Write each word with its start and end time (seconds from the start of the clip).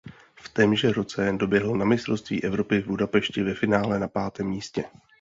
V 0.35 0.49
témže 0.49 0.91
roce 0.93 1.33
doběhl 1.37 1.75
na 1.77 1.85
mistrovství 1.85 2.43
Evropy 2.43 2.81
v 2.81 2.87
Budapešti 2.87 3.43
ve 3.43 3.53
finále 3.53 3.99
na 3.99 4.07
pátém 4.07 4.47
místě. 4.47 4.83